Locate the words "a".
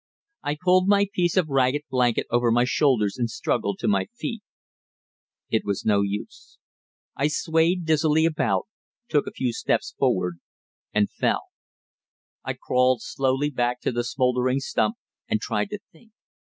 9.27-9.31